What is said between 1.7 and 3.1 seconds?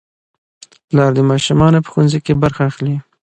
په ښوونځي کې برخه اخلي